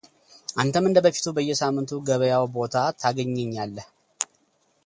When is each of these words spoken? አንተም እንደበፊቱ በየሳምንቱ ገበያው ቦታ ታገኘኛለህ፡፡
አንተም 0.61 0.87
እንደበፊቱ 0.89 1.25
በየሳምንቱ 1.37 1.91
ገበያው 2.07 2.45
ቦታ 2.57 2.75
ታገኘኛለህ፡፡ 3.03 3.87